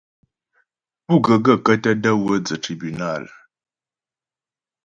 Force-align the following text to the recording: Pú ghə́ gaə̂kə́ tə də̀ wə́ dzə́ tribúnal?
Pú 1.05 1.13
ghə́ 1.25 1.37
gaə̂kə́ 1.45 1.75
tə 1.83 1.91
də̀ 2.03 2.11
wə́ 2.23 2.37
dzə́ 2.45 2.57
tribúnal? 2.63 3.23